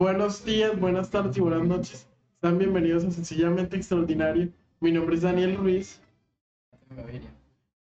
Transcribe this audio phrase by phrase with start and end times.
[0.00, 2.06] Buenos días, buenas tardes y buenas noches.
[2.40, 4.48] Sean bienvenidos a Sencillamente Extraordinario.
[4.78, 6.00] Mi nombre es Daniel Ruiz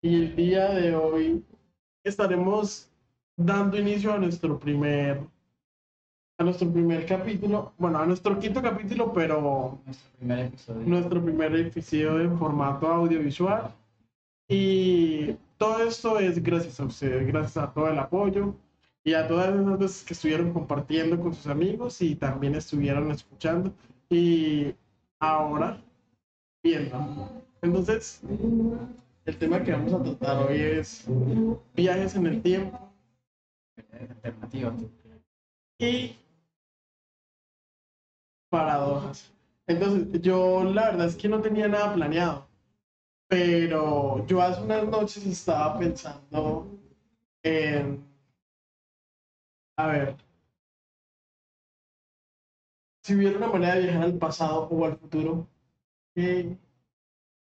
[0.01, 1.43] y el día de hoy
[2.05, 2.89] estaremos
[3.35, 5.27] dando inicio a nuestro primer
[6.37, 10.87] a nuestro primer capítulo, bueno, a nuestro quinto capítulo, pero Nuestro primer episodio.
[10.87, 13.75] nuestro primer episodio en formato audiovisual.
[14.47, 18.55] Y todo esto es gracias a ustedes, gracias a todo el apoyo
[19.05, 23.71] y a todas esas veces que estuvieron compartiendo con sus amigos y también estuvieron escuchando
[24.09, 24.73] y
[25.19, 25.79] ahora
[26.63, 27.45] viendo.
[27.61, 28.21] Entonces,
[29.25, 31.05] el tema que vamos a tratar hoy es
[31.75, 32.79] viajes en el tiempo
[33.91, 34.73] Alternativa.
[35.77, 36.15] y
[38.49, 39.31] paradojas.
[39.67, 42.47] Entonces, yo la verdad es que no tenía nada planeado,
[43.27, 46.67] pero yo hace unas noches estaba pensando
[47.43, 48.14] en,
[49.77, 50.15] a ver,
[53.03, 55.47] si hubiera una manera de viajar al pasado o al futuro,
[56.15, 56.57] ¿qué-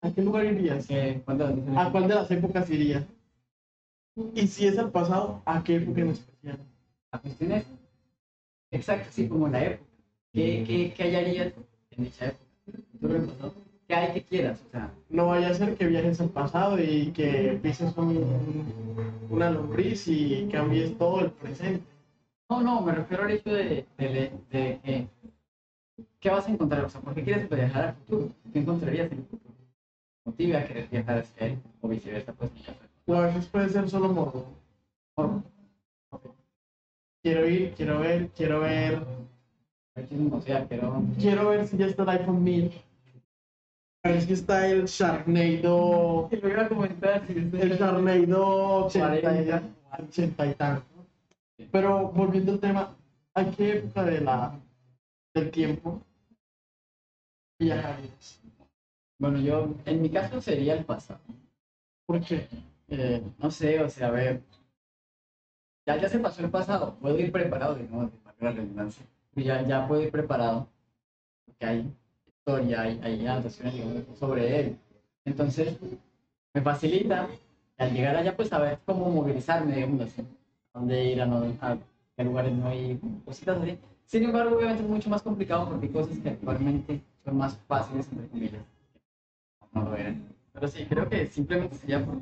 [0.03, 0.87] ¿a qué lugar irías?
[0.87, 1.77] ¿Qué- ¿Cuántas veces?
[1.77, 3.05] ¿A cuál de las épocas irías?
[4.34, 6.59] Y si es al pasado, ¿a qué época en especial?
[7.12, 7.67] La cuestión es
[8.70, 9.91] exacto, así como la época.
[10.33, 11.53] ¿Qué, qué, qué hallarías
[11.91, 12.45] en dicha época?
[13.01, 13.55] ¿Tú lo pasado?
[13.87, 14.62] ¿Qué hay que quieras?
[14.67, 19.51] O sea, No vaya a ser que viajes al pasado y que pises un- una
[19.51, 21.92] lombriz y cambies todo el presente.
[22.53, 25.08] No, no, me refiero al hecho de, de, de, de que.
[26.20, 26.84] ¿Qué vas a encontrar?
[26.84, 28.28] O sea, ¿por qué quieres viajar al futuro?
[28.53, 29.55] ¿Qué encontrarías en el futuro?
[30.25, 31.58] ¿Motiva a querer viajar hacia él?
[31.80, 32.50] O viceversa, pues.
[33.06, 34.47] O a veces puede ser solo morbo.
[35.14, 35.42] Por
[37.23, 39.03] Quiero ir, quiero ver, quiero ver.
[40.33, 41.03] o sea, pero.
[41.19, 42.73] Quiero ver si ya está el iPhone 1000.
[44.05, 46.28] A ver si está el Sharknado.
[46.33, 49.62] El Sharknado 80 y, 40.
[49.98, 50.92] 80 y tanto.
[51.71, 52.97] Pero volviendo al tema,
[53.35, 54.59] ¿a qué época de la,
[55.35, 56.03] del tiempo
[57.59, 58.41] viajarías?
[59.19, 61.20] Bueno, yo, en mi caso sería el pasado.
[62.07, 62.48] ¿Por qué?
[62.89, 64.42] Eh, no sé, o sea, a ver.
[65.86, 69.07] Ya, ya se pasó el pasado, puedo ir preparado, de nuevo, de la redundancia.
[69.35, 70.69] Y Ya, ya puedo ir preparado,
[71.47, 74.79] porque hay historia, hay, hay anotaciones digamos, sobre él.
[75.25, 75.79] Entonces,
[76.55, 77.29] me facilita
[77.79, 80.25] al llegar allá, pues saber cómo movilizarme, digamos así,
[80.75, 81.79] dónde ir, a, no- a
[82.17, 83.79] qué lugares no ir, cositas así.
[84.07, 88.09] Sin embargo, obviamente es mucho más complicado porque hay cosas que actualmente son más fáciles,
[88.13, 88.65] entre comillas,
[89.73, 90.23] no lo eran.
[90.53, 92.19] Pero sí, creo que simplemente sería por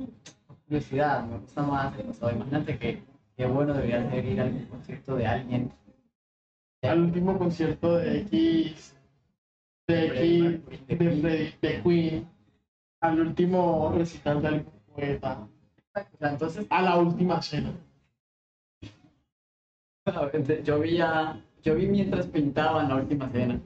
[0.65, 2.31] curiosidad, me gusta más el pasado.
[2.31, 3.03] Imagínate que
[3.35, 5.71] qué bueno debería ser ir al concierto de alguien.
[6.83, 8.95] Al último concierto de X,
[9.87, 12.27] de X, de Freddy, de Queen,
[13.01, 15.47] al último recital de algún poeta,
[16.19, 17.73] entonces, a la última cena.
[20.63, 23.59] Yo vi, a, yo vi mientras pintaban la última cena.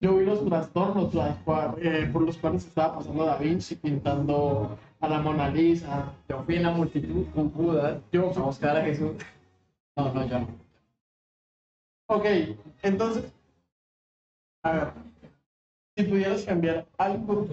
[0.00, 1.36] Yo vi los trastornos las
[1.78, 6.12] eh, por los cuales estaba pasando Da Vinci pintando a la Mona Lisa.
[6.28, 9.16] Yo fui en la multitud con Judas Yo a buscar a Jesús.
[9.96, 10.48] No, no, yo no.
[12.08, 12.24] Ok,
[12.82, 13.32] entonces,
[14.62, 14.92] a ver,
[15.96, 17.48] si pudieras cambiar algo,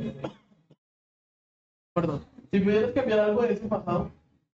[1.96, 4.12] perdón, si pudieras cambiar algo de ese pasado,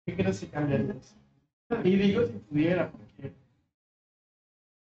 [0.04, 1.14] ¿qué crees que cambiarías?
[1.84, 2.90] Y digo si pudiera,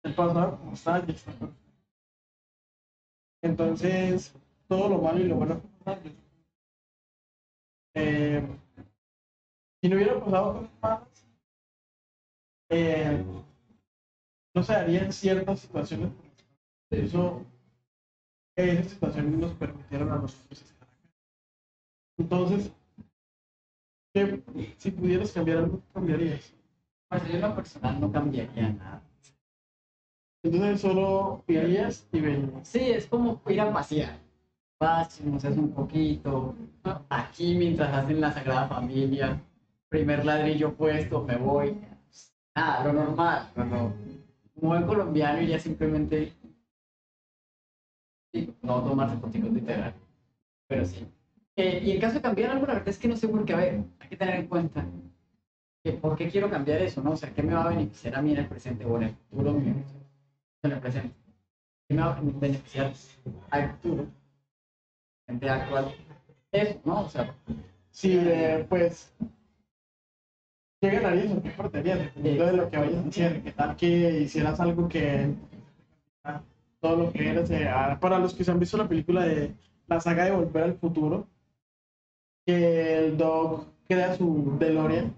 [0.07, 0.75] el pasado como
[1.07, 1.51] perfecto.
[3.43, 4.33] Entonces,
[4.69, 6.11] todo lo malo y lo bueno pasa, yo-
[7.95, 8.43] eh,
[9.81, 11.27] si no hubiera pasado cosas malas,
[12.71, 13.25] eh,
[14.55, 16.11] no se darían ciertas situaciones.
[16.89, 17.45] Por eso,
[18.57, 21.09] esas situaciones nos permitieron a nosotros estar acá.
[22.19, 22.73] Entonces,
[24.13, 24.43] ¿qué-
[24.79, 26.53] si pudieras cambiar algo, ¿qué cambiarías?
[27.09, 29.06] Pues yo en lo personal no cambiaría nada.
[30.47, 32.51] Entonces, solo irías y verías.
[32.63, 34.21] Sí, es como ir a pasear.
[34.79, 36.55] Vas, chismoseas un poquito.
[37.09, 39.41] Aquí mientras hacen la Sagrada Familia,
[39.89, 41.77] primer ladrillo puesto, me voy.
[42.55, 43.51] Nada, lo normal.
[43.55, 43.93] Cuando
[44.55, 46.33] buen colombiano iría simplemente
[48.33, 49.95] sí, no tomarse fotitos literal.
[50.69, 51.07] Pero sí.
[51.57, 53.55] Eh, y en caso de cambiar algo, la verdad es que no sé por qué.
[53.55, 54.87] A ver, hay que tener en cuenta
[55.83, 57.13] que por qué quiero cambiar eso, ¿no?
[57.13, 59.15] O sea, ¿qué me va a beneficiar a mí en el presente o en el
[59.29, 59.53] futuro?
[59.55, 59.96] mío?
[60.67, 61.15] En el presente.
[61.89, 62.93] ¿Qué me va a beneficiar
[63.51, 64.07] al futuro?
[65.29, 65.95] En el actual.
[66.51, 67.03] Eso, ¿no?
[67.03, 67.35] O sea,
[67.91, 69.15] Si, eh, pues,
[70.81, 71.99] ¿qué ganarías o qué perderías?
[72.01, 73.43] Dependiendo de lo que vayas a hacer.
[73.43, 75.35] ¿Qué tal que hicieras algo que
[76.81, 77.49] todo lo que eres?
[77.51, 77.71] eh,
[78.01, 79.55] para los que se han visto la película de
[79.87, 81.29] la saga de Volver al Futuro,
[82.45, 85.15] que el Doc crea su DeLorean,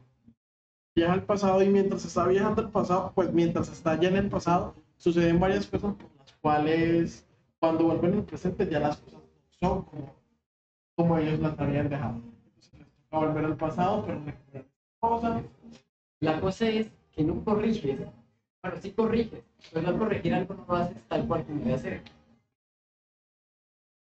[0.94, 4.28] viaja al pasado y mientras está viajando al pasado, pues mientras está ya en el
[4.28, 7.26] pasado, suceden varias cosas por las cuales
[7.58, 10.14] cuando vuelven al presente ya las cosas no son como,
[10.96, 12.16] como ellos las habían dejado.
[12.16, 14.66] Entonces les toca volver al pasado, pero recuperar
[15.00, 15.42] cosas.
[16.20, 18.00] La cosa es que no corriges.
[18.62, 19.42] Bueno, sí corriges,
[19.72, 22.02] pero al corregir algo no lo haces tal cual como debe hacer.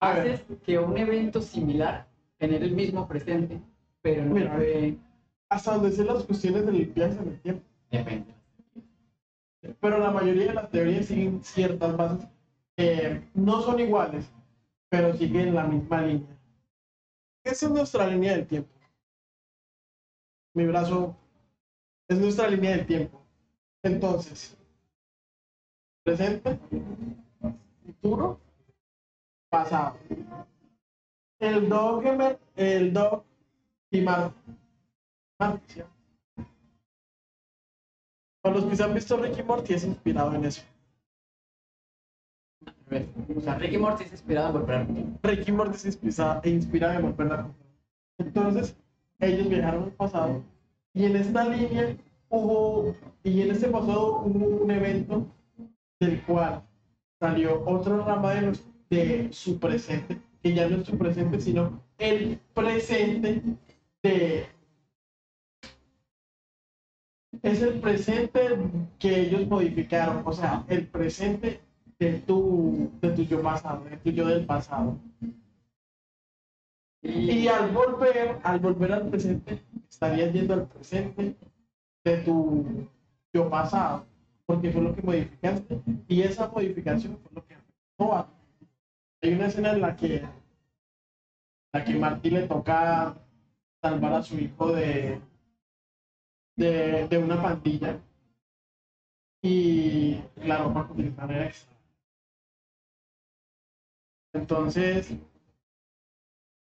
[0.00, 2.06] Haces que un evento similar
[2.38, 3.60] genere el mismo presente,
[4.02, 4.54] pero no Mira.
[4.54, 4.96] fue...
[5.48, 7.64] Hasta donde sé las cuestiones del viaje en el tiempo.
[7.90, 8.35] Depende.
[9.80, 12.28] Pero la mayoría de las teorías siguen ciertas bases.
[12.78, 14.30] eh, no son iguales,
[14.90, 16.38] pero siguen la misma línea.
[17.44, 18.70] Esa es nuestra línea del tiempo.
[20.54, 21.16] Mi brazo
[22.08, 23.22] es nuestra línea del tiempo.
[23.82, 24.56] Entonces,
[26.04, 26.58] presente,
[27.84, 28.38] futuro,
[29.50, 29.98] pasado.
[31.38, 33.22] El dog, emer- el dog
[33.90, 34.04] y.
[38.46, 40.62] Para los que se han visto Ricky Morty es inspirado en eso.
[42.92, 45.18] A O sea, Ricky Morty es inspirado en volver futuro.
[45.24, 47.52] Ricky Morty se inspira, e inspira en volver a
[48.18, 48.76] Entonces,
[49.18, 50.44] ellos viajaron al pasado
[50.94, 51.96] y en esta línea
[52.28, 52.94] hubo,
[53.24, 55.26] y en este pasado hubo un evento
[55.98, 56.62] del cual
[57.18, 61.82] salió otra rama de, los- de su presente, que ya no es su presente, sino
[61.98, 63.42] el presente
[64.04, 64.46] de...
[67.42, 68.40] Es el presente
[68.98, 71.60] que ellos modificaron, o sea, el presente
[71.98, 74.98] de tu, de tu yo pasado, de tu yo del pasado.
[77.02, 81.36] Y al volver, al volver al presente, estarías yendo al presente
[82.04, 82.88] de tu
[83.32, 84.06] yo pasado,
[84.46, 85.80] porque fue lo que modificaste.
[86.08, 88.28] Y esa modificación fue lo que afectó a.
[89.22, 90.22] Hay una escena en la que,
[91.72, 93.14] la que Martí le toca
[93.80, 95.20] salvar a su hijo de,
[96.56, 98.00] de, de una pandilla.
[99.42, 101.76] Y la ropa que utilizaban era extra.
[104.32, 105.16] Entonces,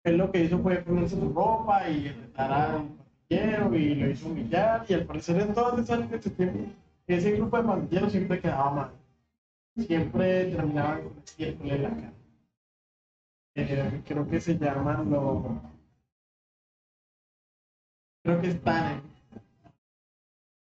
[0.04, 2.88] él lo que hizo fue ponerse su ropa y retar al
[3.28, 4.84] pandillero y lo hizo humillar.
[4.88, 6.72] Y al parecer en líneas de tiempo,
[7.06, 8.90] ese grupo de pandilleros siempre quedaba mal.
[9.76, 12.12] Siempre terminaban con estiércol en la cara.
[13.54, 15.44] Eh, creo que se llaman los.
[18.22, 19.07] Creo que están en.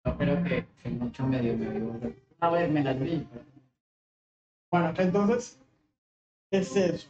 [0.04, 2.14] No creo que mucho medio me dio.
[2.40, 3.26] A ver, me las vi.
[4.70, 5.60] Bueno, entonces,
[6.50, 7.08] es eso.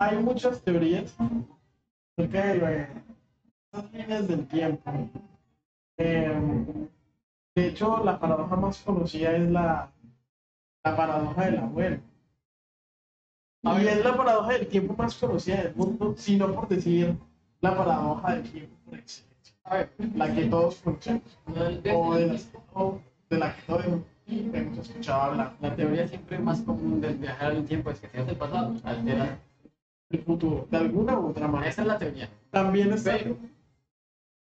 [0.00, 1.14] Hay muchas teorías
[2.16, 2.88] acerca de
[3.72, 4.90] esas líneas del tiempo.
[5.98, 6.40] Eh,
[7.56, 9.92] de hecho, la paradoja más conocida es la,
[10.84, 12.00] la paradoja del abuelo.
[13.64, 13.88] A ver.
[13.88, 17.16] es la paradoja del tiempo más conocida del mundo, sino por decir
[17.60, 18.76] la paradoja del tiempo.
[19.70, 21.52] A ver, La que todos conocemos, o
[22.14, 23.00] de, las- o
[23.30, 23.84] de la que todos
[24.26, 25.56] hemos escuchado hablar.
[25.60, 28.74] La teoría siempre más común del viajar al tiempo es que si es el pasado,
[28.84, 29.38] altera.
[30.10, 31.68] el futuro, de alguna u otra manera.
[31.70, 32.30] Esa es la teoría.
[32.50, 33.36] También está Pero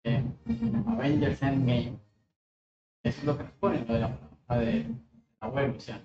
[0.06, 0.24] eh,
[0.86, 1.98] Avengers Endgame,
[3.04, 4.10] eso es lo que nos pone, lo de la
[4.46, 4.96] paradoja del
[5.40, 5.74] abuelo.
[5.78, 6.00] O sea,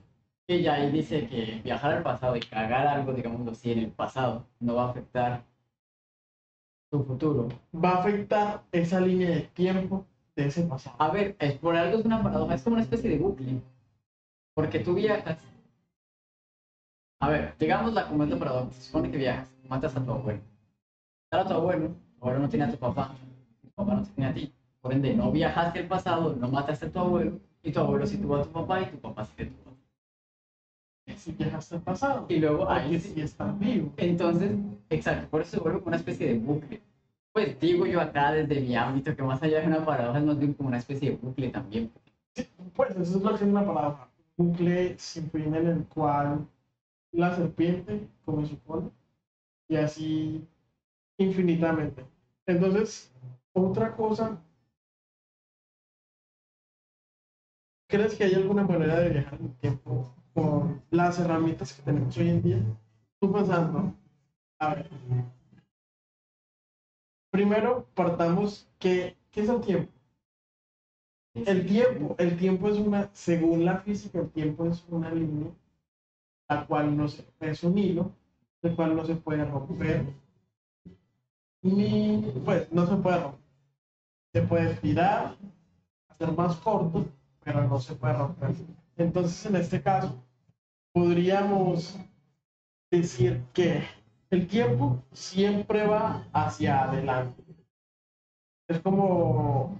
[0.49, 4.47] ella ahí dice que viajar al pasado y cagar algo, digámoslo así, en el pasado,
[4.61, 5.45] no va a afectar
[6.93, 7.49] tu futuro.
[7.75, 10.05] va a afectar esa línea de tiempo
[10.37, 10.95] de ese pasado.
[10.99, 13.63] A ver, es, por algo es una paradoja, es como una especie de bucle.
[14.55, 15.39] Porque tú viajas.
[17.21, 17.55] A ver,
[18.09, 18.71] como es la paradoja.
[18.73, 20.41] Se supone que viajas, matas a tu abuelo.
[21.31, 23.15] Matar a tu abuelo, tu abuelo no tiene a tu papá,
[23.63, 24.53] tu papá no tiene a ti.
[24.83, 28.19] Por ende, no viajaste al pasado, no mataste a tu abuelo, y tu abuelo sí
[28.19, 29.71] tuvo a tu papá y tu papá sí te tuvo.
[29.71, 29.75] a
[31.07, 31.17] ti.
[31.17, 32.27] Si viajaste al pasado.
[32.29, 33.95] Y luego ahí si estás vivo.
[33.97, 34.53] Entonces,
[34.91, 36.92] exacto, por eso se vuelve como una especie de bucle.
[37.33, 40.39] Pues digo yo acá desde mi ámbito que más allá de una paradoja es más
[40.39, 41.91] bien como una especie de bucle también.
[42.77, 44.09] Pues eso es lo que es una paradoja.
[44.37, 46.47] Un bucle fin en el cual
[47.13, 48.57] la serpiente come su
[49.69, 50.47] y así
[51.19, 52.05] infinitamente.
[52.47, 53.11] Entonces,
[53.55, 54.39] otra cosa.
[57.89, 62.17] ¿Crees que hay alguna manera de viajar en el tiempo con las herramientas que tenemos
[62.17, 62.63] hoy en día?
[63.21, 63.95] Tú pensando,
[64.59, 64.91] a ver.
[67.33, 69.91] Primero, partamos, ¿qué, qué es el tiempo?
[71.35, 75.51] El tiempo, el tiempo es una, según la física, el tiempo es una línea,
[76.51, 78.13] la cual no se, es un hilo,
[78.61, 80.05] el cual no se puede romper,
[81.63, 83.41] ni, pues, no se puede romper.
[84.35, 85.35] Se puede estirar,
[86.09, 87.07] hacer más corto,
[87.43, 88.55] pero no se puede romper.
[88.99, 90.23] Entonces, en este caso,
[90.93, 91.99] podríamos
[92.91, 93.83] decir que
[94.33, 97.45] el tiempo siempre va hacia adelante.
[98.67, 99.79] Es como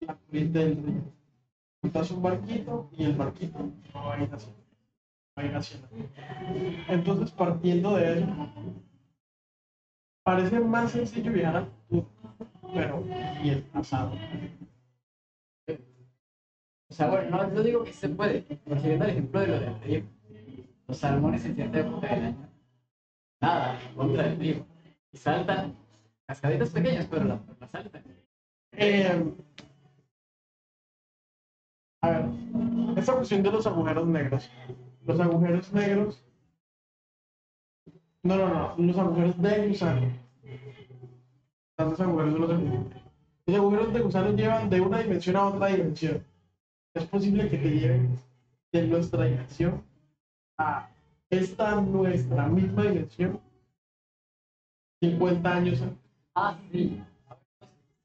[0.00, 2.16] la corriente del río.
[2.16, 3.58] un barquito y el barquito
[3.92, 4.50] no va a ir así.
[5.38, 5.80] Va a ir hacia
[6.88, 8.26] Entonces, partiendo de eso,
[10.24, 12.36] parece más sencillo viajar al futuro,
[12.72, 13.04] pero
[13.44, 14.12] y el pasado.
[16.88, 19.60] O sea, bueno, no, no digo que se puede, pero siguiendo el ejemplo de lo
[19.60, 20.06] del trigo.
[20.88, 22.49] Los salmones en cierta época del año,
[23.40, 24.66] nada, contra del trigo.
[25.12, 25.76] Y saltan,
[26.26, 28.04] cascaditas pequeñas, pero la, la saltan.
[28.72, 29.34] Eh,
[32.02, 32.24] a ver,
[32.96, 34.50] esta cuestión de los agujeros negros.
[35.04, 36.24] Los agujeros negros.
[38.22, 38.74] No, no, no.
[38.78, 40.12] Los agujeros de gusano.
[41.76, 42.86] Tantos agujeros de los agujeros.
[43.46, 46.24] Los agujeros de gusano llevan de una dimensión a otra dimensión.
[46.94, 48.18] Es posible que te lleven
[48.72, 49.84] de nuestra dimensión
[50.58, 50.89] a
[51.30, 53.40] esta nuestra misma dimensión
[55.00, 55.98] 50 años antes.
[56.34, 57.02] Ah, sí.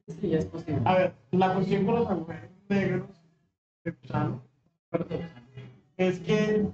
[0.08, 0.82] Sí, es posible.
[0.86, 3.10] A ver, la cuestión con los agujeros negros
[3.84, 4.42] de gusano
[4.90, 5.22] perdón,
[5.98, 6.70] es que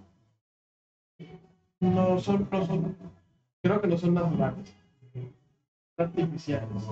[1.79, 2.98] no son, no son,
[3.63, 4.75] creo que no son naturales,
[5.15, 5.34] son
[5.98, 6.84] artificiales.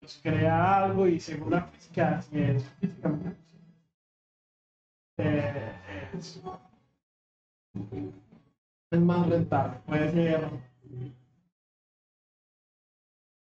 [0.00, 3.72] Los crea algo y según la física, así es físicamente posible.
[5.18, 5.72] Eh,
[6.14, 6.42] es,
[8.92, 10.50] es más rentable, puede ser,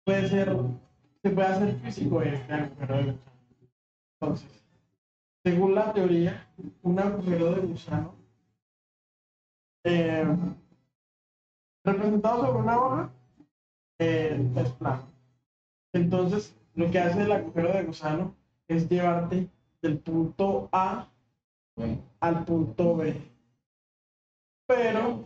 [0.06, 0.58] puede ser
[1.24, 3.32] se puede hacer físico este agujero de gusano.
[4.20, 4.64] Entonces,
[5.46, 6.48] según la teoría,
[6.82, 8.16] un agujero de gusano
[9.86, 10.26] eh,
[11.86, 13.14] representado sobre una hoja
[14.00, 15.08] eh, es plano.
[15.94, 18.36] Entonces, lo que hace el agujero de gusano
[18.68, 19.50] es llevarte
[19.82, 21.10] del punto A
[21.78, 23.33] Bueno, al punto B.
[24.76, 25.24] Pero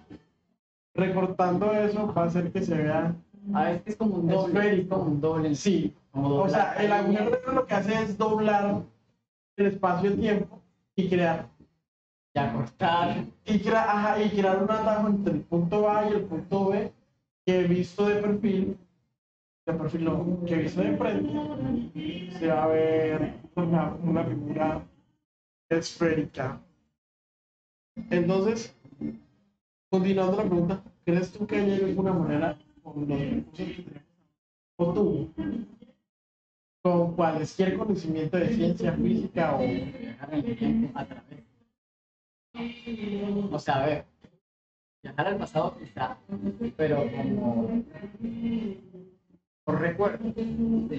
[0.95, 3.15] recortando eso va a hacer que se vea.
[3.53, 4.81] ah, es como un doble.
[4.81, 5.55] Es como un doble.
[5.55, 8.81] Sí, Como O sea, el agujero negro lo que hace es doblar
[9.57, 10.61] el espacio-tiempo
[10.95, 11.47] y crear
[12.35, 13.25] Ya cortar.
[13.45, 16.91] y, crea- ajá, y crear un atajo entre el punto A y el punto B
[17.45, 18.77] que visto de perfil,
[19.65, 24.81] de perfil no, que visto de frente, se va a ver una, una figura
[25.69, 26.59] esférica.
[28.11, 28.76] Entonces,
[29.89, 34.01] continuando la pregunta, ¿crees tú que hay alguna manera con los recursos que?
[34.79, 35.33] O tú,
[36.83, 41.43] con cualquier conocimiento de ciencia física o viajar en el tiempo a través.
[43.51, 44.05] O sea, a ver,
[45.03, 46.17] viajar al pasado quizá,
[46.75, 47.83] pero como
[49.65, 50.33] por recuerdo,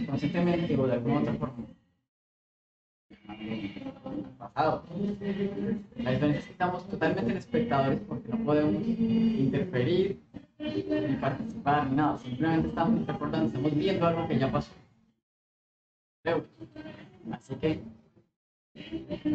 [0.06, 1.66] conscientemente o de alguna otra forma.
[4.58, 4.82] Al pasado.
[5.98, 10.20] La diferencia es que estamos totalmente en espectadores porque no podemos interferir
[10.58, 14.72] ni participar ni nada, simplemente estamos recordando, estamos viendo algo que ya pasó.
[17.30, 17.80] Así que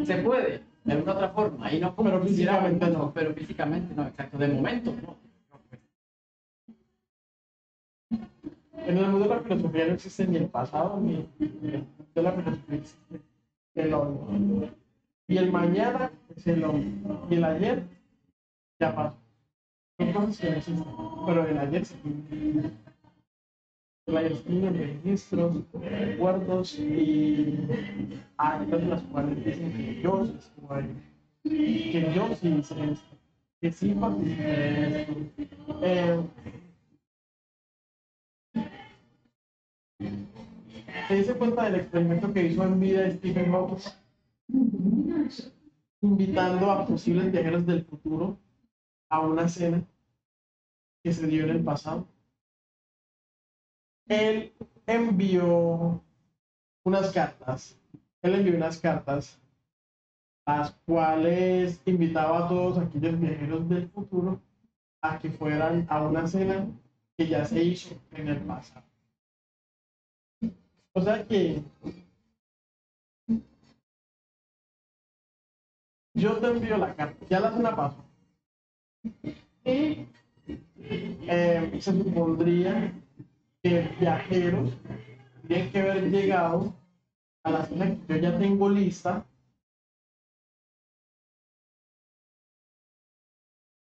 [0.04, 3.12] se puede, de alguna otra forma, y no como Pero físicamente no.
[3.14, 5.16] Pero físicamente no, exacto, de momento no.
[8.76, 12.22] En el mundo de la filosofía no existe ni el pasado ni ni el de
[12.22, 13.20] la filosofía existe
[13.74, 14.83] el hoy.
[15.26, 17.02] Y el mañana es el hoy.
[17.30, 17.82] Y el ayer
[18.78, 19.16] ya pasó.
[19.98, 20.84] Existen.
[21.26, 21.96] Pero el ayer sí.
[24.06, 27.66] El ayer tiene registros, recuerdos y
[28.36, 30.38] actas en las cuales dicen que yo sí.
[31.42, 33.16] Que yo sí hice esto.
[33.60, 35.14] Que sí participé de esto.
[35.82, 36.20] Eh,
[41.24, 44.03] ¿Se cuenta del experimento que hizo en vida Stephen Hawking?
[46.00, 48.38] Invitando a posibles viajeros del futuro
[49.08, 49.86] a una cena
[51.02, 52.06] que se dio en el pasado.
[54.06, 54.52] Él
[54.86, 56.02] envió
[56.84, 57.78] unas cartas.
[58.22, 59.40] Él envió unas cartas,
[60.46, 64.40] las cuales invitaba a todos aquellos viajeros del futuro
[65.02, 66.66] a que fueran a una cena
[67.16, 68.84] que ya se hizo en el pasado.
[70.92, 71.62] O sea que
[76.24, 78.02] yo te envío la carta, ya la cena pasó.
[79.66, 80.06] Y
[80.78, 82.92] eh, se supondría
[83.62, 84.72] que viajeros
[85.46, 86.74] tienen que haber llegado
[87.42, 89.26] a la cena que yo ya tengo lista.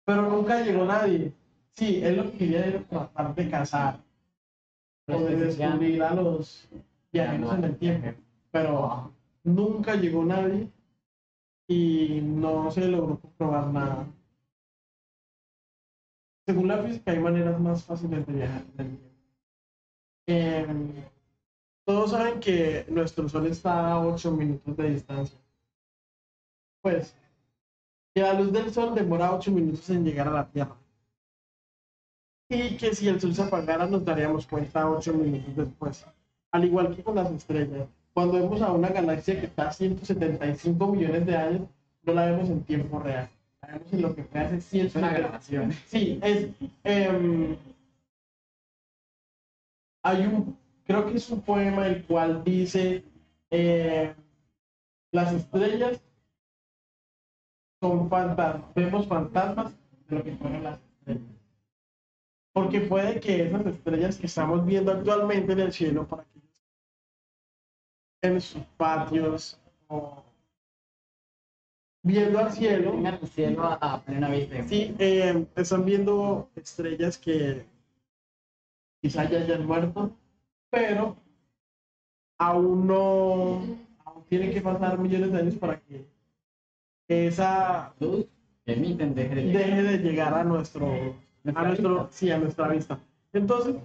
[0.06, 1.34] Pero nunca llegó nadie.
[1.76, 4.04] Sí, él lo que quería era tratar de cazar
[5.08, 6.68] o de descubrir a los
[7.14, 10.70] viajeros en el tiempo, pero nunca llegó nadie
[11.68, 14.08] y no se logró comprobar nada.
[16.46, 19.08] Según la física hay maneras más fáciles de viajar en el tiempo.
[20.28, 20.94] Em,
[21.86, 25.38] todos saben que nuestro sol está a 8 minutos de distancia.
[26.82, 27.14] pues,
[28.14, 30.76] que la luz del sol demora 8 minutos en llegar a la Tierra.
[32.50, 36.06] Y que si el sol se apagara nos daríamos cuenta 8 minutos después.
[36.52, 37.88] Al igual que con las estrellas.
[38.18, 41.70] Cuando vemos a una galaxia que está a 175 millones de años,
[42.02, 43.30] no la vemos en tiempo real.
[43.62, 45.72] La vemos en lo que fue hace 100 Es una grabación.
[45.86, 46.48] Sí, es.
[46.84, 47.56] em,
[50.02, 50.58] hay un.
[50.88, 53.04] Creo que es un poema el cual dice:
[53.52, 54.16] eh,
[55.12, 56.02] Las estrellas
[57.80, 58.74] son fantasmas.
[58.74, 59.78] Vemos fantasmas
[60.10, 61.38] de lo que fueron las estrellas.
[62.52, 66.37] Porque puede que esas estrellas que estamos viendo actualmente en el cielo, para que
[68.22, 70.24] en sus patios o
[72.04, 74.64] viendo al cielo, Tengan el cielo a, a plena vista.
[74.64, 77.66] Sí, eh, están viendo estrellas que
[79.02, 80.12] quizá ya hayan muerto,
[80.70, 81.16] pero
[82.40, 83.62] aún no,
[84.06, 86.06] aún tienen que pasar millones de años para que
[87.08, 88.26] esa Luz
[88.66, 89.66] que emiten deje de llegar.
[89.66, 91.16] deje de llegar a nuestro,
[91.54, 92.08] a nuestro, vista.
[92.12, 93.00] sí, a nuestra vista.
[93.34, 93.76] Entonces,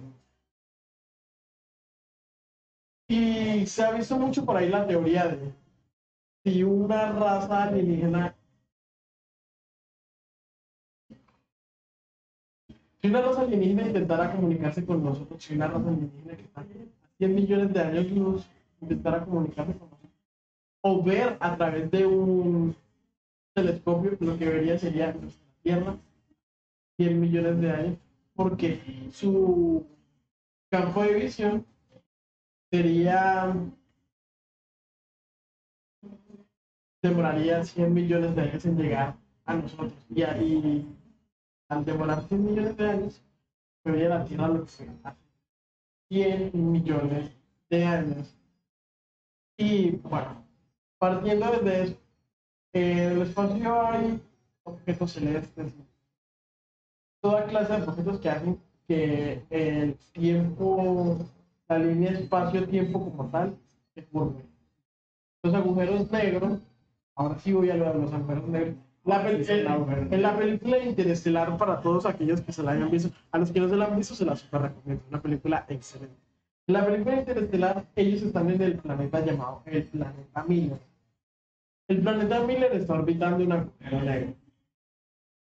[3.07, 5.53] y se ha visto mucho por ahí la teoría de
[6.43, 8.35] si una raza alienígena
[13.03, 16.65] una raza alienígena intentara comunicarse con nosotros, si una raza alienígena que está a
[17.17, 18.45] 100 millones de años luz
[18.81, 20.11] intentara comunicarse con nosotros,
[20.81, 22.75] o ver a través de un
[23.53, 25.97] telescopio, lo que vería sería nuestra Tierra
[26.97, 27.97] 100 millones de años,
[28.35, 28.79] porque
[29.11, 29.85] su
[30.69, 31.65] campo de visión
[32.73, 33.53] sería
[37.03, 39.15] demoraría 100 millones de años en llegar
[39.45, 39.93] a nosotros.
[40.09, 43.21] Y al demorar 100 millones de años,
[43.83, 44.71] vería la Tierra lo que
[45.03, 45.19] hace
[46.09, 47.31] 100 millones
[47.69, 48.35] de años.
[49.55, 50.43] Y bueno,
[50.97, 51.97] partiendo desde eso,
[52.73, 54.19] el espacio hay
[54.63, 55.75] objetos celestes,
[57.21, 61.19] toda clase de objetos que hacen que el tiempo,
[61.77, 63.57] la línea espacio-tiempo como tal,
[63.93, 64.43] se curve.
[65.43, 66.59] Los agujeros negros,
[67.15, 68.75] ahora sí voy a hablar de los agujeros negros.
[69.05, 69.49] La el-
[70.13, 73.59] en la película Interestelar, para todos aquellos que se la hayan visto, a los que
[73.59, 75.03] no se la han visto, se la super recomiendo.
[75.09, 76.15] Una película excelente.
[76.67, 80.79] En la película Interestelar, ellos están en el planeta llamado el planeta Miller.
[81.89, 84.33] El planeta Miller está orbitando un agujero negro.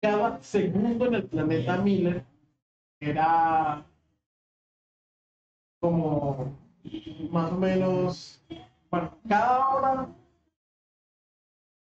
[0.02, 2.24] Cada segundo en el planeta Miller
[3.02, 3.84] era
[5.80, 6.58] como
[7.32, 8.42] más o menos,
[8.90, 10.08] bueno, cada hora,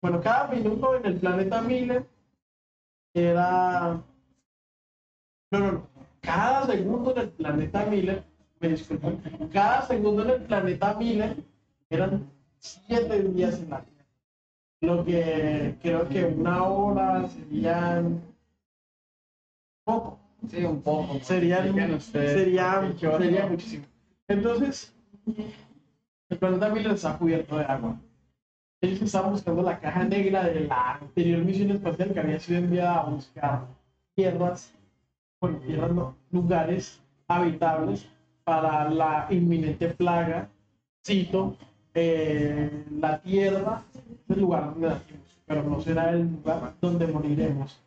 [0.02, 2.06] bueno, cada minuto en el planeta Miller
[3.14, 4.02] era,
[5.50, 5.88] no, no, no,
[6.20, 8.24] cada segundo en el planeta Miller,
[8.60, 9.12] me disculpo,
[9.52, 11.36] cada segundo en el planeta Miller
[11.90, 13.96] eran siete días en la Tierra.
[14.80, 18.20] Lo que creo que una hora serían
[19.84, 21.18] poco Sí, un poco.
[21.20, 23.84] sería, Expliquen ustedes, sería, muchísimo.
[24.28, 24.94] Entonces,
[26.28, 27.96] el planeta Miller está cubierto de agua.
[28.80, 33.00] Ellos estaban buscando la caja negra de la anterior misión espacial que había sido enviada
[33.00, 33.66] a buscar
[34.14, 34.72] tierras,
[35.40, 38.06] bueno, tierras no, lugares habitables
[38.44, 40.48] para la inminente plaga.
[41.04, 41.56] Cito,
[41.94, 47.80] eh, la tierra es el lugar donde nacimos, pero no será el lugar donde moriremos.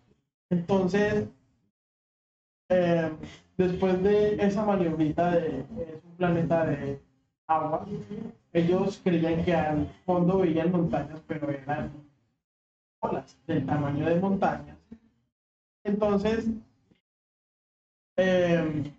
[0.49, 1.27] Entonces,
[2.69, 3.11] eh,
[3.57, 7.01] después de esa maniobrita de es un planeta de
[7.47, 7.85] agua,
[8.53, 11.91] ellos creían que al fondo veían montañas, pero eran
[13.01, 14.77] olas del tamaño de montañas.
[15.83, 16.47] Entonces,
[18.17, 18.91] eh,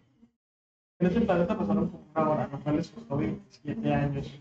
[0.98, 4.40] en ese planeta pasaron como una hora, lo cual les costó 27 años.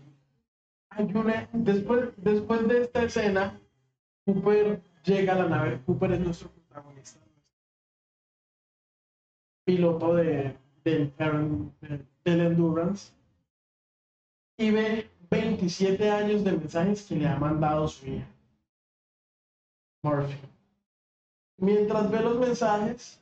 [1.14, 3.60] Una, después, después de esta escena,
[4.26, 5.80] Cooper llega a la nave.
[5.86, 6.50] Cooper es nuestro
[9.70, 11.12] piloto de, del,
[12.24, 13.12] Endurance
[14.58, 18.26] y ve 27 años de mensajes que le ha mandado su hija,
[20.02, 20.36] Murphy.
[21.58, 23.20] Mientras ve los mensajes,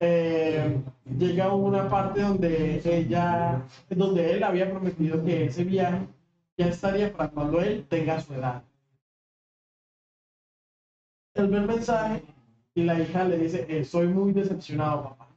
[0.00, 0.80] eh,
[1.18, 6.06] llega una parte donde ella, donde él había prometido que ese viaje
[6.56, 8.64] ya estaría para cuando él tenga su edad.
[11.34, 12.33] Él ve el mensaje
[12.74, 15.28] y la hija le dice, estoy muy decepcionado, papá.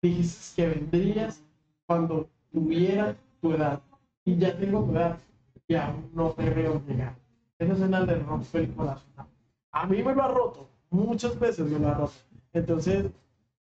[0.00, 1.42] Dijiste que vendrías
[1.86, 3.80] cuando tuviera tu edad.
[4.24, 5.18] Y ya tengo tu edad.
[5.66, 7.16] Y aún no te veo llegar.
[7.58, 9.26] Esa escena le rompe el corazón.
[9.72, 10.68] A mí me lo ha roto.
[10.90, 12.12] Muchas veces me lo ha roto.
[12.52, 13.06] Entonces,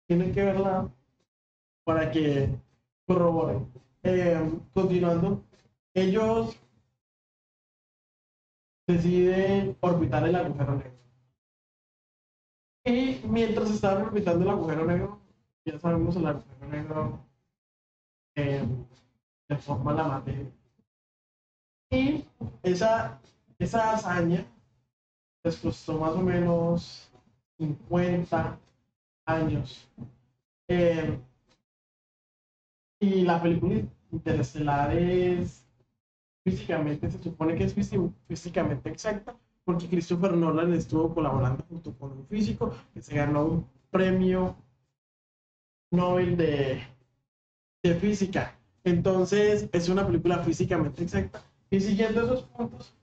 [0.06, 0.88] tienen que verla
[1.84, 2.50] para que
[3.06, 3.66] corroboren.
[4.02, 4.38] Eh,
[4.74, 5.42] continuando,
[5.94, 6.58] ellos
[8.86, 11.03] deciden orbitar el agujero negro.
[12.84, 15.18] Y mientras estaban orbitando el agujero negro,
[15.64, 17.18] ya sabemos el agujero negro
[18.36, 18.66] eh,
[19.48, 20.50] deforma la materia.
[21.90, 22.24] Y
[22.62, 23.20] esa,
[23.58, 24.46] esa hazaña
[25.44, 27.10] les costó más o menos
[27.58, 28.58] 50
[29.26, 29.88] años.
[30.68, 31.18] Eh,
[33.00, 35.66] y la película Interestelar es
[36.44, 42.12] físicamente, se supone que es físi- físicamente exacta, porque Christopher Nolan estuvo colaborando junto con
[42.12, 44.56] un físico que se ganó un premio
[45.90, 46.82] Nobel de,
[47.82, 48.58] de física.
[48.82, 51.42] Entonces, es una película físicamente exacta.
[51.70, 52.94] Y siguiendo esos puntos,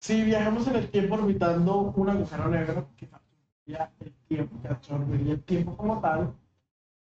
[0.00, 5.32] si viajamos en el tiempo orbitando un agujero negro que absorbería el tiempo, que absorbería
[5.32, 6.34] el tiempo como tal,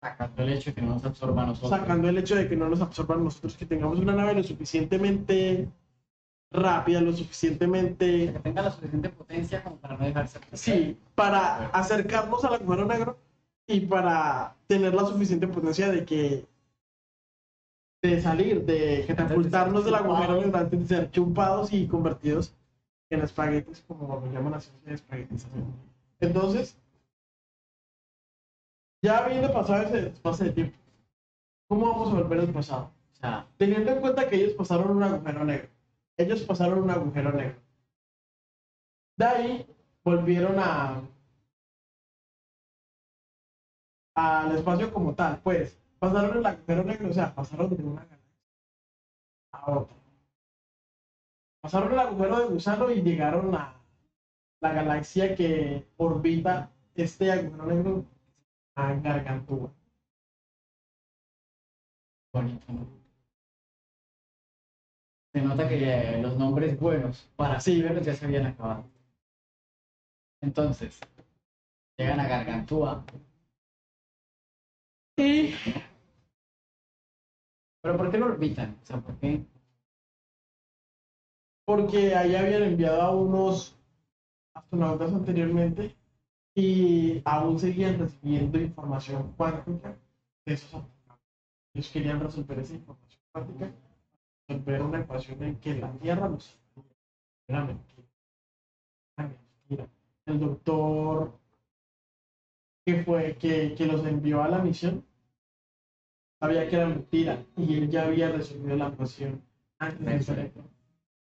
[0.01, 1.71] Sacando el hecho de que no nos absorba a nosotros.
[1.71, 5.71] sacando el hecho de que no nos absorban nosotros, que tengamos una nave lo suficientemente
[6.53, 10.39] rápida, lo suficientemente Que tenga la suficiente potencia como para no dejarse.
[10.53, 13.19] Sí, para acercarnos al agujero negro
[13.67, 16.47] y para tener la suficiente potencia de que
[18.03, 22.53] de salir, de catapultarnos del agujero negro antes de ser chupados y convertidos
[23.11, 25.47] en espaguetis, como lo llaman así, en espaguetis.
[26.19, 26.77] Entonces,
[29.03, 30.79] ya habiendo pasado ese espacio de tiempo,
[31.69, 32.91] ¿cómo vamos a volver al pasado?
[33.13, 35.69] O sea, Teniendo en cuenta que ellos pasaron un agujero negro.
[36.23, 37.61] Ellos pasaron un agujero negro.
[39.17, 39.67] De ahí
[40.05, 40.57] volvieron
[44.15, 48.39] al espacio como tal, pues pasaron el agujero negro, o sea, pasaron de una galaxia
[49.53, 49.97] a otra.
[51.61, 53.81] Pasaron el agujero de gusano y llegaron a
[54.61, 58.05] la galaxia que orbita este agujero negro
[58.77, 59.73] a Gargantúa.
[62.33, 63.02] bonito.
[65.33, 67.77] Se nota que los nombres buenos para Sí.
[67.77, 68.85] ciberos ya se habían acabado.
[70.43, 71.01] Entonces,
[71.99, 73.05] llegan a Gargantúa.
[75.17, 75.55] Y
[77.83, 78.79] ¿Pero por qué lo orbitan?
[78.83, 79.45] O sea, ¿por qué?
[81.65, 83.79] porque ahí habían enviado a unos
[84.55, 85.97] astronautas anteriormente
[86.55, 89.97] y aún seguían recibiendo información cuántica
[90.45, 91.19] de esos astronautas.
[91.75, 93.73] Ellos querían resolver esa información cuántica,
[94.53, 96.59] resolver una ecuación en que la Tierra los
[97.49, 98.03] era mentira.
[99.17, 99.89] Mentira.
[100.27, 101.33] El doctor
[102.85, 105.05] que fue que, que los envió a la misión
[106.41, 109.43] sabía que era mentira y él ya había resolvido la ecuación
[109.79, 110.53] antes de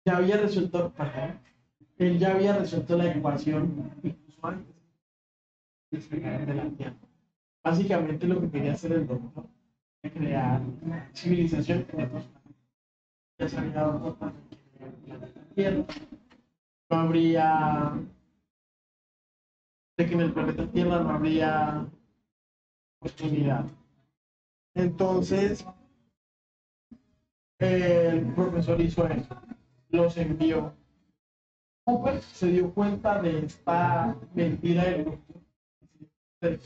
[0.06, 1.40] ya había resuelto, perdón,
[1.98, 6.96] él ya había resuelto la ecuación incluso antes de la Tierra.
[7.62, 9.44] Básicamente lo que quería hacer el doctor
[10.02, 10.62] era crear
[11.12, 12.39] civilización en otros
[13.48, 14.32] se había dado cuenta
[14.78, 15.84] de que el planeta Tierra
[16.90, 18.00] no habría
[19.96, 21.86] de que en el planeta Tierra no habría
[23.00, 23.66] oportunidad.
[24.74, 25.64] Entonces,
[27.58, 29.36] el profesor hizo eso
[29.90, 30.72] los envió.
[31.84, 35.42] Cooper se dio cuenta de esta mentira del doctor,
[36.40, 36.60] de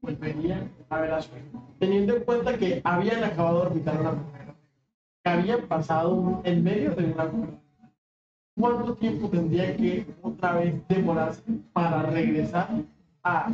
[0.00, 4.12] volverían a ver a su hijo, teniendo en cuenta que habían acabado de orbitar una
[4.12, 4.47] mujer,
[5.28, 7.54] que habían pasado en medio de una mujer.
[8.58, 12.68] ¿Cuánto tiempo tendría que otra vez demorarse para regresar
[13.22, 13.52] a,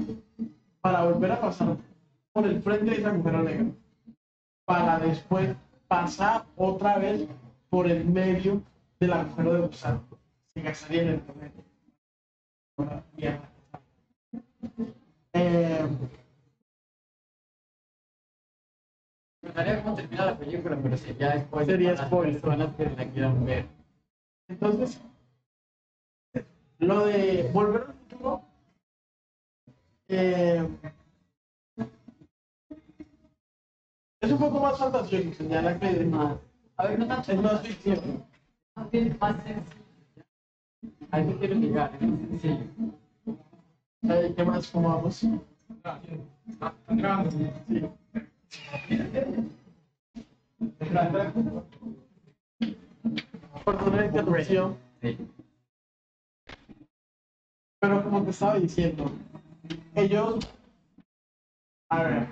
[0.80, 1.76] para volver a pasar
[2.32, 3.66] por el frente de esa mujer negra?
[4.64, 5.54] Para después
[5.88, 7.26] pasar otra vez
[7.68, 8.62] por el medio
[9.00, 10.04] del agujero de gusano.
[10.54, 11.22] Se gastaría en el.
[15.32, 15.88] Eh,
[19.44, 22.32] Me gustaría cómo termina la película, pero si ya después Sería para spoiler.
[22.34, 23.66] las personas que la quieran ver.
[24.48, 25.00] entonces,
[26.78, 28.40] lo de volver al futuro.
[30.08, 30.66] eh,
[34.22, 36.38] es un poco más fantasioso, señala que es más,
[36.78, 37.32] A ver, no tanto.
[37.32, 38.24] es más ficción.
[38.74, 39.84] Más bien más sencillo.
[41.10, 42.64] A eso quiero llegar, es más sencillo.
[44.36, 44.70] ¿Qué más?
[44.70, 45.16] ¿Cómo vamos?
[45.16, 45.38] Sí.
[53.64, 54.76] Perdón interrupción.
[55.00, 55.18] Sí.
[57.80, 59.10] Pero como te estaba diciendo,
[59.94, 60.38] ellos,
[61.90, 62.28] a ver,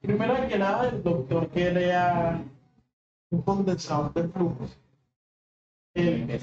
[0.00, 2.44] primero que nada el doctor crea
[3.30, 4.78] un condensador de flujos.
[5.94, 6.40] El-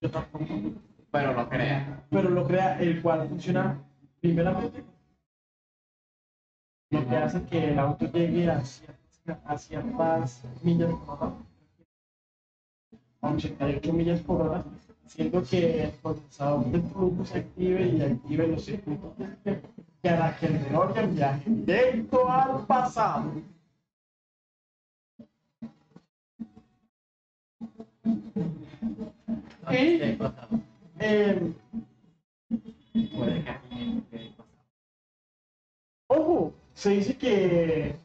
[0.00, 0.44] yo tampoco,
[1.10, 2.06] Pero lo crea.
[2.10, 3.87] pero lo crea el cual funciona
[4.20, 4.84] primeramente
[6.90, 9.08] lo que hace que el auto llegue a ciertas
[9.44, 11.34] a ciertas millas por hora,
[13.20, 14.64] a 88 millas por hora,
[15.04, 19.12] haciendo que el procesador de flujo se active y active los circuitos
[20.02, 23.32] que hará que el DeLorean viaje directo al pasado.
[28.04, 28.44] Entonces,
[29.68, 30.48] ¿qué pasa?
[31.00, 31.52] Eh,
[36.78, 37.96] se dice que,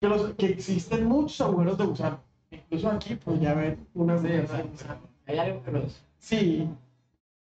[0.00, 2.20] que, los, que existen muchos agujeros de gusano.
[2.50, 5.00] Incluso aquí podría haber una Sí, agujero o sea, de gusano.
[5.26, 5.38] hay
[5.72, 6.02] los.
[6.18, 6.68] Sí,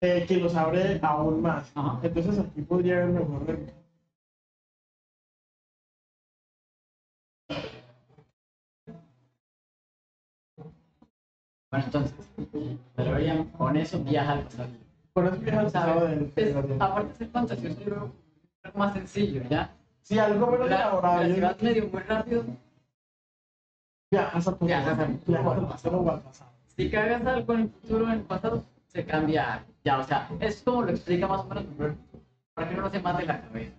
[0.02, 1.72] eh, que los abre aún más.
[1.76, 2.00] Ajá.
[2.04, 3.74] Entonces aquí podría haber agujero de.
[11.72, 12.14] Bueno, entonces,
[12.96, 14.70] DeLorean con eso viaja al pasado.
[15.14, 15.36] Por eso
[16.08, 18.12] del del- aparte de ser fantasioso, yo creo
[18.62, 19.74] que es más sencillo, ¿ya?
[20.02, 22.44] Si algo menos La, elaborado, la ciudad que medio muy rápido,
[24.12, 24.98] viajas al Viajas
[25.68, 26.50] pasado.
[26.76, 30.62] si cagas algo en el futuro en el pasado, se cambia ya, o sea, es
[30.64, 31.66] como lo explica más o menos
[32.54, 33.76] para que no se mate la cabeza.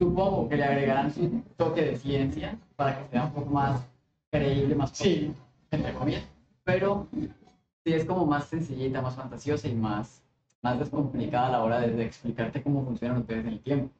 [0.00, 3.86] Supongo que le agregarán su toque de ciencia para que sea un poco más
[4.30, 5.32] creíble, más Sí,
[5.70, 6.26] entre comillas,
[6.64, 10.22] pero sí es como más sencillita, más fantasiosa y más,
[10.66, 13.94] más descomplicada a la hora de, de explicarte cómo funcionan ustedes en el tiempo.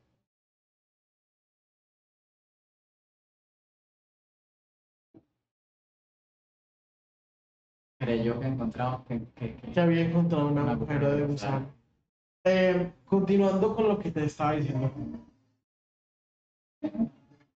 [7.99, 11.67] Creyó que encontraba que, que, que- que había encontrado un agujero de gusano.
[12.45, 14.91] Eh, continuando con lo que te estaba diciendo.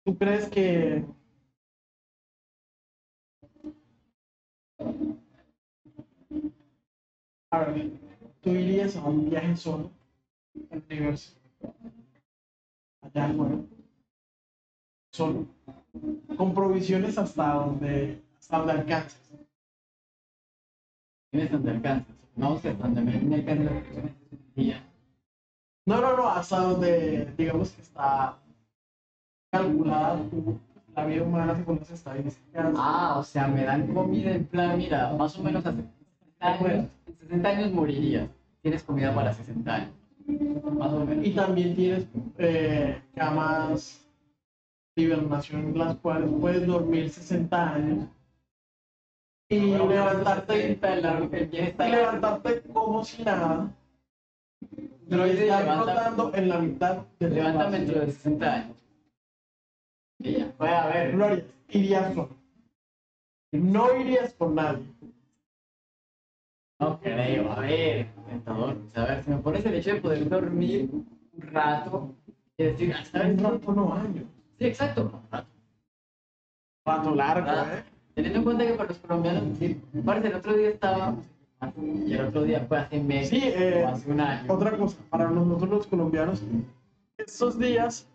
[0.05, 1.05] ¿Tú crees que
[7.51, 8.08] a ver,
[8.43, 9.91] tú irías a un viaje solo
[10.71, 11.33] al universo?
[13.03, 13.67] Allá al nuevo.
[15.13, 15.47] Solo.
[16.37, 19.21] Con provisiones hasta donde, hasta donde alcances.
[21.31, 22.15] tienes donde alcanzas.
[22.37, 23.43] No, sea, donde me
[24.55, 24.83] día.
[25.87, 28.39] No, no, no, hasta donde digamos que está
[29.51, 30.61] calculada tu-
[30.95, 32.75] la vida humana según las estadísticas.
[32.77, 35.98] Ah, o sea, me dan comida en plan, mira, más o menos 60
[36.41, 38.29] años, en 60 años morirías.
[38.63, 39.95] Tienes comida para 60 años.
[40.73, 41.27] Más o menos.
[41.27, 42.07] Y también tienes
[42.39, 44.05] eh, camas
[44.97, 48.09] de hibernación en las cuales puedes dormir 60 años
[49.51, 53.71] y Bueno, levantarte, 60, el largo que el pie está y levantarte como si nada.
[55.09, 57.79] Pero y estar levanta- en la mitad del Levántame espacio.
[57.87, 58.77] dentro de 60 años.
[60.19, 60.53] Y ya.
[60.59, 61.15] Puede haber.
[61.15, 62.29] Lo harías, irías solo.
[63.53, 64.85] No irías con nadie.
[66.81, 68.77] No creo, a ver, tentador.
[68.87, 71.07] O sea, a ver, si me pones el hecho de poder dormir un
[71.39, 72.15] rato
[72.57, 73.37] y decir, ah, ¿sabes?
[73.39, 74.25] Un rato, no años.
[74.59, 75.03] Sí, exacto.
[75.13, 75.49] un rato.
[77.15, 77.85] Largo, Ah, ¿eh?
[78.15, 81.15] Teniendo en cuenta que para los colombianos, sí, parece el otro día estaba
[82.07, 84.53] y el otro día fue hace meses, Sí, eh, o hace un año.
[84.55, 86.43] Otra cosa, para nosotros los colombianos,
[87.19, 88.09] estos días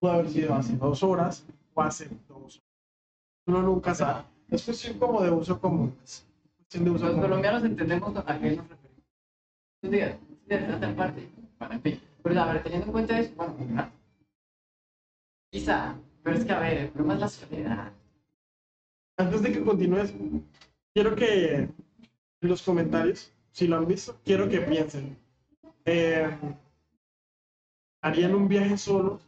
[0.00, 2.62] puede haber sido hace dos horas o hace dos horas.
[3.46, 4.24] Uno nunca sabe.
[4.48, 5.94] Es cuestión como de uso común.
[6.74, 9.04] Los colombianos entendemos a qué nos referimos.
[9.82, 11.28] Un día, un día de parte.
[11.58, 12.00] Bueno, en fin.
[12.22, 13.92] Pero a ver, teniendo en cuenta eso, bueno, rato.
[15.52, 17.92] Quizá, pero es que a ver, el problema es la soledad.
[19.16, 20.12] Antes de que continúes,
[20.92, 21.74] quiero que en
[22.42, 25.16] los comentarios, si lo han visto, quiero que piensen.
[25.84, 26.28] Eh,
[28.02, 29.20] ¿Harían un viaje solo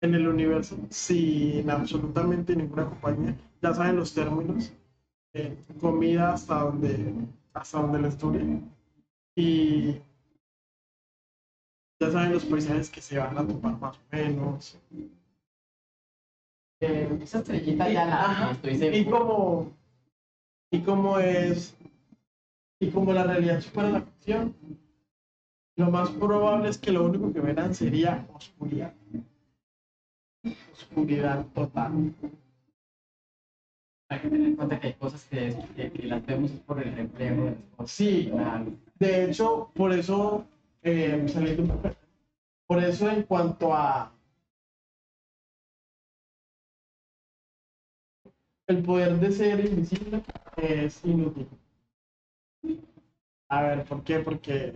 [0.00, 3.36] en el universo sin absolutamente ninguna compañía?
[3.60, 4.72] Ya saben los términos.
[5.34, 7.14] Eh, comida hasta donde,
[7.54, 8.60] hasta donde les dure.
[9.36, 10.00] Y
[12.00, 14.78] ya saben los paisajes que se van a topar más o menos.
[16.80, 19.18] Eh, Esa estrellita ya la estoy y seguro.
[19.18, 19.78] como
[20.70, 21.76] y como es
[22.80, 24.54] y como la realidad supera la ficción
[25.76, 28.94] lo más probable es que lo único que verán sería oscuridad
[30.72, 32.14] oscuridad total
[34.10, 36.94] Hay que tener en cuenta que hay cosas que, que, que las vemos por el
[36.96, 37.90] reflejo de las cosas.
[37.90, 38.66] sí Claro.
[38.98, 40.46] de hecho por eso
[40.82, 41.94] eh, saliendo un poco
[42.66, 44.12] por eso en cuanto a
[48.66, 50.22] el poder de ser invisible
[50.56, 51.48] es inútil
[53.50, 54.18] A ver, ¿por qué?
[54.20, 54.74] Porque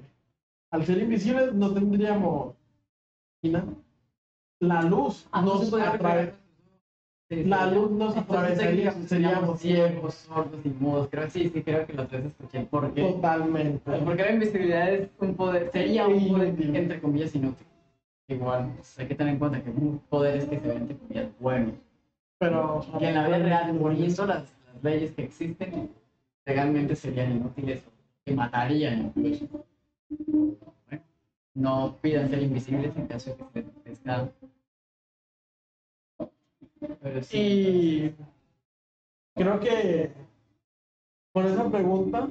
[0.70, 2.54] al ser invisibles no tendríamos
[4.60, 6.34] la luz Ah, no se nos puede atrae,
[7.44, 11.08] la luz nos atravesaría, seríamos ciegos, sordos y mudos.
[11.10, 13.02] Creo sí, sí, creo que los tres escuché el porqué.
[13.02, 13.98] totalmente.
[14.04, 17.66] Porque la invisibilidad es un poder, sería un poder, entre comillas, inútil.
[18.28, 21.28] igual pues, hay que tener en cuenta que hay poderes que se ven entre comillas
[21.40, 21.74] buenos.
[22.38, 25.90] Pero Que en la vida real, poniendo las, las leyes que existen,
[26.44, 27.82] legalmente serían inútiles
[28.24, 29.46] que matarían incluso.
[30.26, 31.02] Bueno,
[31.54, 34.06] no pidan ser invisibles en caso de que se les
[37.32, 38.10] Y
[39.34, 40.12] creo que
[41.32, 42.28] con esa pregunta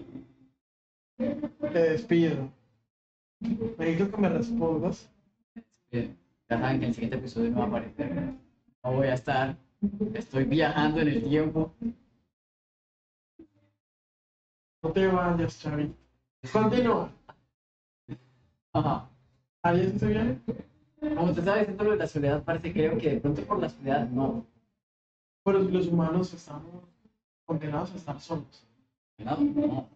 [1.17, 2.51] te despido.
[3.39, 5.09] Necesito que me respondas.
[5.91, 6.15] eh,
[6.49, 8.13] ya saben que en el siguiente episodio no va a aparecer.
[8.83, 9.55] No voy a estar.
[10.13, 11.73] Estoy viajando en el tiempo.
[14.83, 15.93] No te vayas, Chavi.
[16.51, 17.11] Continúa.
[18.73, 19.09] Ajá.
[19.63, 20.39] ¿Harías este viaje?
[21.01, 23.69] Como te estaba diciendo lo de la soledad, parece creo que de pronto por la
[23.69, 24.45] soledad no.
[25.43, 26.83] Pero los humanos estamos
[27.45, 28.67] condenados a estar solos.
[29.17, 29.89] No, no.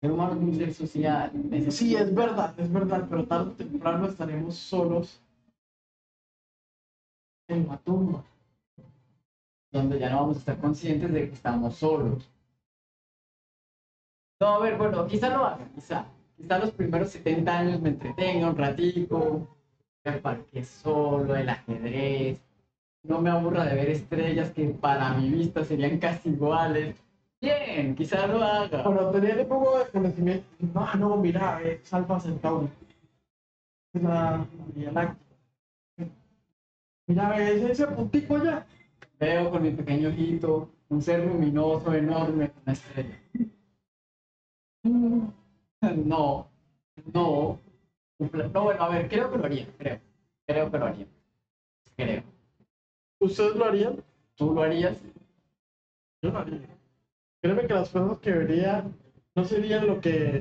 [0.00, 1.32] El humano es un ser social.
[1.70, 5.20] Sí, es verdad, es verdad, pero tarde o temprano estaremos solos
[7.48, 8.22] en la tumba.
[9.72, 12.30] Donde ya no vamos a estar conscientes de que estamos solos.
[14.40, 16.06] No, a ver, bueno, quizá lo haga, quizá.
[16.38, 19.48] Quizá los primeros 70 años me entretenga un ratico.
[20.04, 22.40] El parque solo, el ajedrez.
[23.02, 26.96] No me aburra de ver estrellas que para mi vista serían casi iguales.
[27.40, 28.84] Bien, quizá lo haga.
[28.84, 30.46] Pero tener un poco de conocimiento.
[30.74, 32.68] No, no, mira, es Alfa Centauri.
[33.92, 35.28] Es la la Vía Láctea.
[37.06, 38.64] Mira, ves ese puntico ya.
[39.18, 43.18] Veo con mi pequeño ojito un ser luminoso enorme, una estrella.
[45.80, 46.50] No,
[47.14, 47.60] no.
[48.32, 50.00] No, bueno, a ver, creo que lo haría, creo.
[50.46, 51.06] Creo que lo haría.
[51.96, 52.22] Creo.
[53.20, 54.02] ¿Ustedes lo harían?
[54.34, 54.98] ¿Tú lo harías?
[56.22, 56.68] Yo lo haría.
[57.40, 58.84] Créeme que las cosas que vería
[59.36, 60.40] no serían lo que.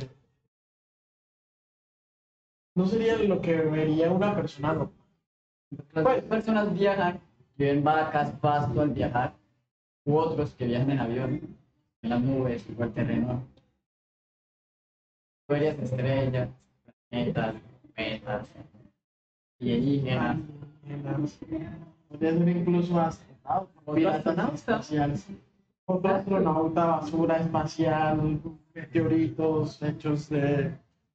[2.75, 4.93] No serían lo que vería una persona normal.
[5.93, 7.19] Las Pues- personas viajan,
[7.57, 9.33] ven vacas, pasto al viajar,
[10.05, 11.57] u otros que viajan en avión,
[12.01, 13.43] en las nubes, o el terreno.
[15.47, 16.49] Verías estrellas,
[17.09, 17.55] planetas,
[17.95, 18.47] metas,
[19.61, 20.37] alienígenas.
[22.09, 23.71] Podría ser incluso astronauta.
[23.85, 24.55] Otro astronauta.
[24.55, 25.27] espaciales.
[25.85, 28.41] Otro astronauta, basura espacial,
[28.73, 30.71] meteoritos hechos de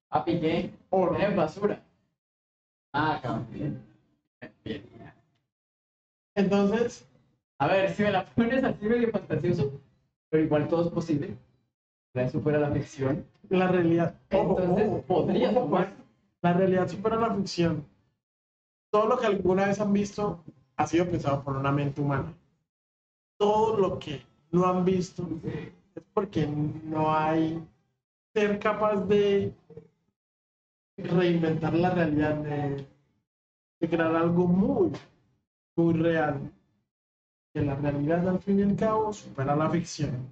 [0.09, 0.71] Papi, ¿qué?
[0.91, 1.17] oro.
[1.17, 1.83] Es basura.
[2.93, 3.41] Ah.
[3.51, 3.83] Bien.
[6.35, 7.07] Entonces,
[7.59, 9.81] A ver, si me la pones así medio fantasioso,
[10.29, 11.37] pero igual todo es posible.
[12.15, 13.25] La supera la ficción.
[13.49, 14.15] la realidad.
[14.33, 15.93] ojo, Entonces, ojo, podría tomar-
[16.43, 17.85] La realidad supera la ficción.
[18.91, 20.43] Todo lo que alguna vez han visto
[20.77, 22.33] ha sido pensado por una mente humana.
[23.39, 27.63] Todo lo que no han visto es porque no hay
[28.35, 29.53] ser capaz de
[30.97, 32.87] reinventar la realidad, de,
[33.81, 34.93] de crear algo muy,
[35.77, 36.51] muy real.
[37.55, 40.27] Que la realidad al fin y al cabo supera la ficción.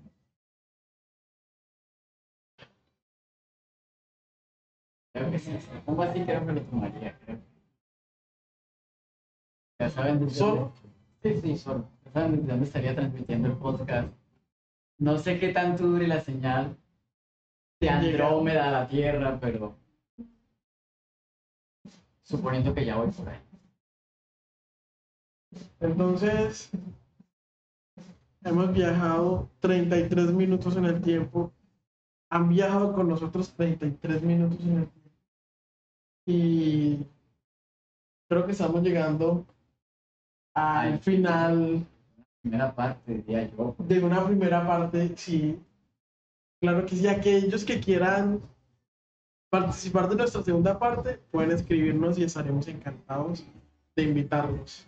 [5.12, 5.58] Creo que sí.
[5.58, 7.18] Si pongo así, creo que lo tomaría.
[7.20, 7.38] Creo.
[9.80, 10.72] Ya saben ¿Solo?
[11.22, 11.88] Sí, sí, solo.
[12.04, 14.12] Ya saben desde dónde estaría transmitiendo el podcast.
[14.98, 16.76] No sé qué tanto dure la señal
[17.80, 19.74] de Andrómeda a la Tierra, pero
[22.22, 23.40] suponiendo que ya voy por ahí.
[25.80, 26.70] Entonces,
[28.44, 31.52] hemos viajado 33 minutos en el tiempo.
[32.30, 34.99] Han viajado con nosotros 33 minutos en el tiempo.
[36.26, 37.06] Y
[38.28, 39.46] creo que estamos llegando
[40.54, 41.86] al final
[42.42, 43.74] Primera parte, diría yo.
[43.78, 45.14] de una primera parte.
[45.16, 45.60] Sí,
[46.60, 47.06] claro que sí.
[47.06, 48.40] Aquellos que quieran
[49.50, 53.44] participar de nuestra segunda parte pueden escribirnos y estaremos encantados
[53.94, 54.86] de invitarlos.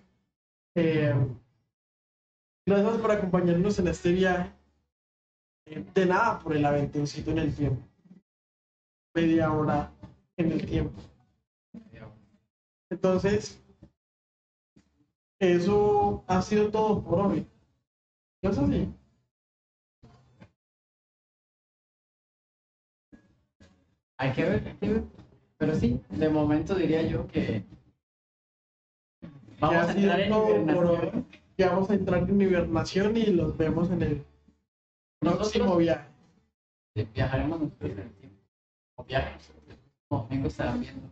[0.75, 1.15] Eh,
[2.67, 4.51] gracias por acompañarnos en este viaje.
[5.67, 7.83] Eh, de nada por el aventuncito en el tiempo.
[9.15, 9.93] Media hora
[10.39, 10.99] en el tiempo.
[12.91, 13.63] Entonces,
[15.39, 17.47] eso ha sido todo por hoy.
[18.43, 18.95] ¿No es así?
[24.19, 25.05] Hay que ver, hay que ver.
[25.57, 27.65] Pero sí, de momento diría yo que
[29.59, 31.27] vamos a entrar en hibernación.
[31.57, 34.25] Que vamos a entrar en hibernación y los vemos en el
[35.21, 36.09] próximo viaje.
[37.15, 38.43] viajaremos nosotros en el tiempo.
[38.97, 39.51] O viajes.
[40.45, 41.12] Estarán viendo.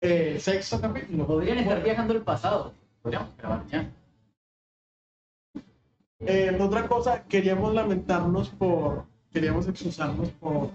[0.00, 1.26] Eh, sexto capítulo.
[1.26, 2.72] Podrían estar viajando al pasado.
[3.02, 3.90] Podríamos grabar ya.
[6.20, 10.70] eh, otra cosa, queríamos lamentarnos por, queríamos excusarnos por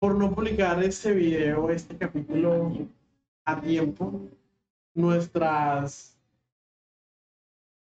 [0.00, 2.70] por no publicar este video, este capítulo
[3.44, 4.28] a tiempo,
[4.94, 6.16] nuestras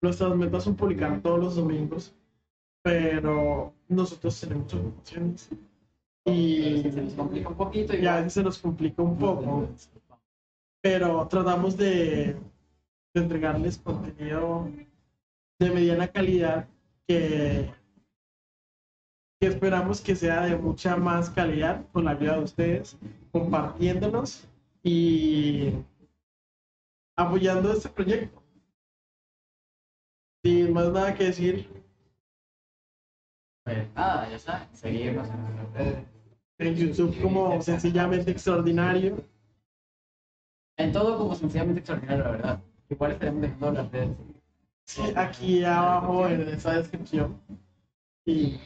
[0.02, 2.16] nuestras metas son publicar todos los domingos,
[2.82, 5.50] pero nosotros tenemos ocupaciones
[6.28, 7.96] y Se nos complica un poquito.
[7.96, 9.70] y a veces se nos complica un poco,
[10.82, 12.36] pero tratamos de,
[13.14, 14.70] de entregarles contenido
[15.60, 16.68] de mediana calidad
[17.08, 17.74] que,
[19.40, 22.98] que esperamos que sea de mucha más calidad con la ayuda de ustedes,
[23.32, 24.48] compartiéndonos
[24.84, 25.74] y
[27.16, 28.44] apoyando este proyecto.
[30.44, 31.68] Sin más nada que decir,
[33.64, 36.17] Pues nada, ya saben, seguirnos en nuestras redes.
[36.60, 39.24] En YouTube como sencillamente extraordinario.
[40.78, 42.64] En todo como sencillamente extraordinario, la verdad.
[42.90, 44.18] Igual estaremos dejando las redes.
[44.86, 47.42] Sí, aquí abajo en esa descripción.
[48.26, 48.60] Y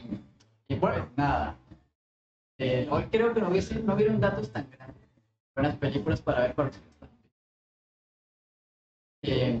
[0.68, 1.58] Y pues nada.
[2.58, 5.02] Eh, hoy creo que no, hubiese, no hubieron datos tan grandes.
[5.54, 7.10] Buenas películas para ver están.
[9.22, 9.60] Eh,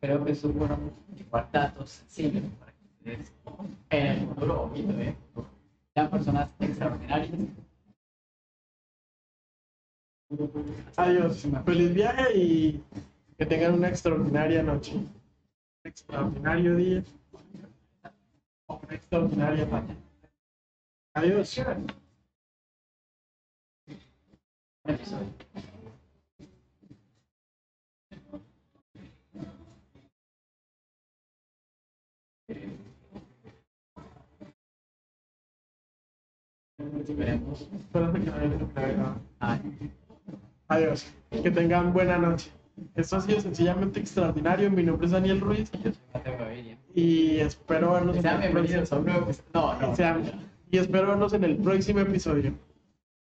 [0.00, 3.32] creo que fueron igual datos simples para que ustedes
[3.90, 5.16] en el futuro o poquito, eh,
[5.94, 7.30] sean personas extraordinarias.
[10.96, 11.46] adiós.
[11.64, 12.84] Feliz viaje y
[13.38, 14.94] que tengan una extraordinaria noche.
[14.94, 15.10] Un
[15.84, 17.04] extraordinario día.
[18.66, 19.96] O una extraordinaria tarde.
[21.14, 21.60] Adiós.
[37.00, 37.68] Esperemos.
[40.68, 41.06] Adiós.
[41.30, 42.50] Que tengan buena noche.
[42.96, 44.70] Esto ha sido sencillamente extraordinario.
[44.70, 46.78] Mi nombre es Daniel Ruiz yo soy Mateo Gaviria.
[46.94, 48.80] y espero verlos en el próximo.
[49.52, 49.74] No,
[50.70, 52.52] y espero verlos en el próximo episodio.